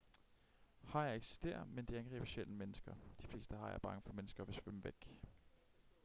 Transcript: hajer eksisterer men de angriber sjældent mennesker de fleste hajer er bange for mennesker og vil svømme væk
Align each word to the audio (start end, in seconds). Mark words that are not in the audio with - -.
hajer 0.83 1.13
eksisterer 1.13 1.65
men 1.65 1.85
de 1.85 1.97
angriber 1.99 2.25
sjældent 2.25 2.57
mennesker 2.57 2.93
de 3.21 3.27
fleste 3.27 3.57
hajer 3.57 3.73
er 3.73 3.77
bange 3.79 4.01
for 4.01 4.13
mennesker 4.13 4.43
og 4.43 4.47
vil 4.47 4.55
svømme 4.55 4.83
væk 4.83 5.09